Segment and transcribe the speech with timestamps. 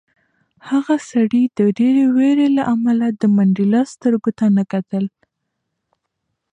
[0.69, 1.57] هغه سړي د
[2.15, 5.05] وېرې له امله د منډېلا سترګو ته نه کتل.